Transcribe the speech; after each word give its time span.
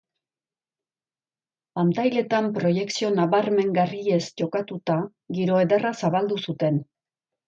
Pantailetan 1.79 2.47
proiekzio 2.55 3.11
nabarmengarriez 3.19 4.21
jokatuta, 4.43 4.95
giro 5.41 5.61
ederra 5.65 5.93
zabaldu 6.01 6.39
zuten. 6.47 6.81